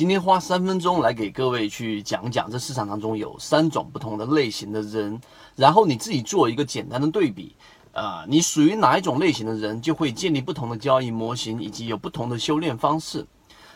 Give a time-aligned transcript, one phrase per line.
[0.00, 5.20] 今天花三分钟来给各位去讲讲，这市场当中有三种不同的类型的人，
[5.56, 7.54] 然后你自己做一个简单的对比，
[7.92, 13.26] 啊，你属于哪一种类型的人，就会建立不同的交易模型，以及有不同的修炼方式。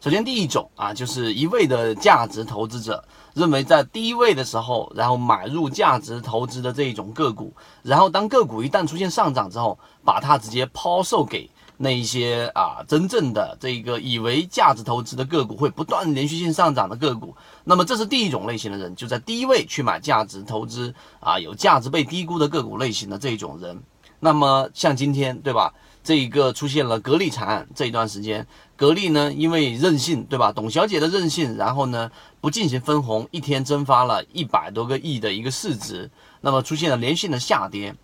[0.00, 3.04] 首先，第一种啊，就是一味的价值投资者，
[3.34, 7.54] 认为在低位的时候，然后买入价值投资的这一种个股，
[7.84, 11.48] 然后当个股一旦出现上涨之后，把它直接抛售给。
[11.80, 23.80] 那一些啊，真正的这个以为价值投资的个股会不断连续性上涨的个股，那么这是第一种类型的人，就在低位去买价值投资啊，有价值被低估的个股类型的这一种人。
[24.18, 37.94] 那么像今天对吧，这一个出现了格力惨案这一段时间，格力呢因为任性对吧，董小姐的任性，然后呢不进行分红，一天蒸发了一百多个亿的一个市值，那么出现了连续的下跌，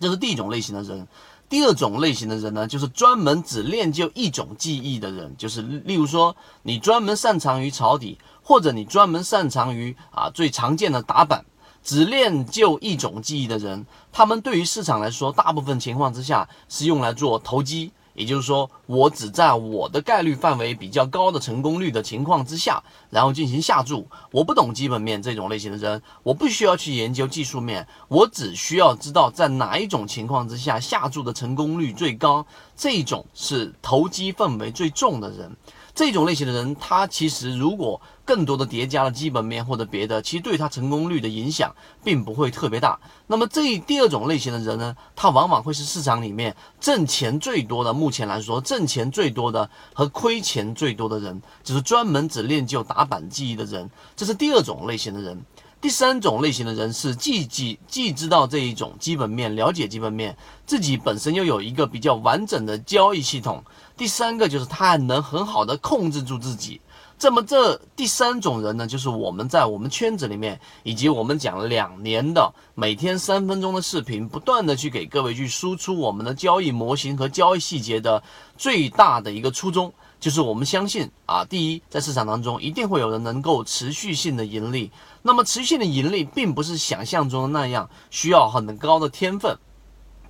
[0.00, 1.06] 这是第一种类型的人。
[1.48, 11.44] 第二种类型的人呢，就是专门只练就一种技艺的人，就是例如说，你专门擅长于抄底，或者你专门擅长于啊最常见的打板，
[11.82, 17.92] 只练就一种技艺的人，他们对于市场来说，大部分情况之下是用来做投机。
[18.14, 24.08] 也就是说，我只在我的概率范围比较高的成功率的情况之下，然后进行下注。
[24.30, 32.46] 我不懂基本面这种类型的人，我不需要去研究技术面，我只需要知道在哪一种情况之下下注的成功率最高。
[32.76, 35.56] 这种是投机氛围最重的人。
[35.94, 42.98] 这种类型的人，他其实如果更多的叠加了基本面或者别的，其实对他成功率的影响并不会特别大。
[43.28, 53.88] 那么这第二种类型的人呢，他往往会是市场里面挣钱最多的，目前来说挣钱最多的和亏钱最多的人，只是专门只练就打板技艺的人。
[54.16, 55.40] 这是第二种类型的人。
[55.84, 63.62] 第三种类型的人是既既既知道这一种基本面，了解基本面，自己本身又有一个比较完整的交易系统。
[63.94, 66.80] 第三个就是他还能很好的控制住自己。
[67.18, 78.22] 这么这第三种人呢，就是我们在我们圈子里面，以及我们讲了两年的每天三分钟的视频，不断的去给各位去输出我们的交易模型和交易细节的
[78.56, 79.92] 最大的一个初衷。
[80.24, 84.90] 就是我们相信啊，第一，在市场当中一定会有人能够持续性的盈利。
[85.20, 89.58] 那么持续性的盈利，并不是想象中的那样需要很高的天分，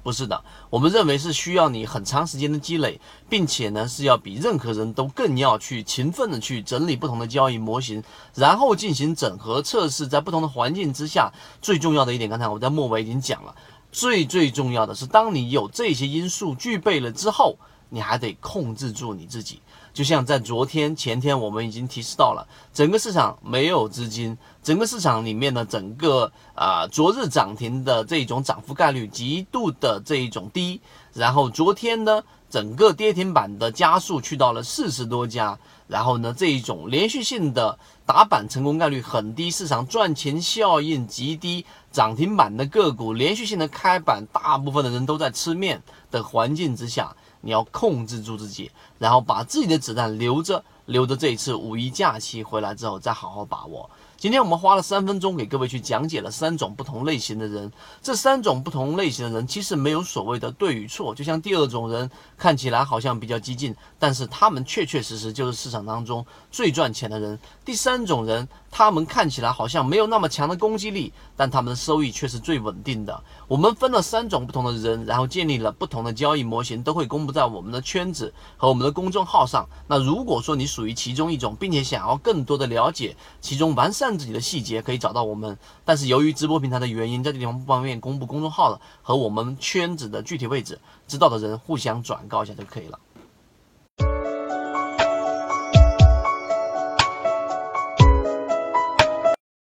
[0.03, 0.43] 不是的。
[0.69, 8.03] 我们认为是需要你很长时间的积累，并且呢是要比任何人都更要去勤奋的去整理不同的交易模型，
[8.35, 13.55] 然后进行整合测试，在不同的环境之下，最重要的一点，刚才我在末尾已经讲了，
[13.93, 17.57] 最最重要的是，当你有这些因素具备了之后。
[17.95, 19.61] 你还得控制住你自己，
[19.93, 30.81] 就像在昨天、前天，我们已经提示到了，整个市场没有资金，整个市场里面的整个啊，昨日涨停的这种涨幅概率极度的这一种低，
[31.13, 35.57] 然后昨天呢，整个跌停板的加速去到了四十多家，
[35.87, 47.15] 然后呢，这一种连续性的打板成功概率很低，市场赚钱效应极低，涨停板的个股连续性的开板，大部分的人都在吃面的环境之下。
[47.45, 53.89] 你要控制住自己，然后把自己的子弹留着，留着这一次五一假期回来之后再好好把握。
[54.17, 67.39] 今天我们花了三分钟给各位去讲解了三种不同类型的人，这三种不同类型的人其实没有所谓的对与错，就像第二种人看起来好像比较激进，但是他们确确实实就是市场当中最赚钱的人。
[67.67, 73.23] 第三种人，他们看起来好像没有那么强的攻击力，但他们的收益却是最稳定的。
[73.47, 79.65] 我们分了三种不同的人，然后建立了不同的交易模型，都会公布在我们的圈子和我们的公众号上。
[79.87, 84.19] 那如果说你属于其中一种，并且想要更多的了解其中完善。
[84.19, 92.99] 自己的细节可以找到我们，但是由于直播平台的原因，在这地方不方便公布公众号了和我们圈子的具体位置，知道的人互相转告一下就可以了。